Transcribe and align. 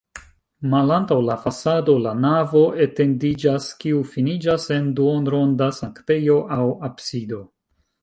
Malantaŭ 0.69 1.17
la 1.25 1.35
fasado 1.43 1.95
la 2.05 2.13
navo 2.23 2.63
etendiĝas, 2.87 3.69
kiu 3.85 4.03
finiĝas 4.17 4.69
en 4.79 4.91
duonronda 5.03 5.73
sanktejo 5.85 6.43
aŭ 6.61 6.69
absido. 6.93 7.47